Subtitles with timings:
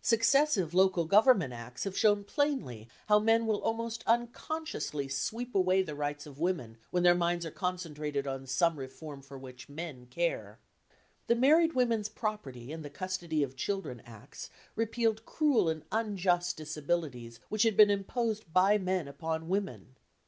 [0.00, 5.96] Successive Local Government Acts have shown plainly how men will almost unconsciously sweep away the
[5.96, 10.60] rights of women when their minds are concentrated on some reform for which men care.
[11.26, 17.40] The Married Women's Property and the Custody of Children Acts repealed cruel and unjust disabilities
[17.48, 19.96] which had been imposed by men upon women.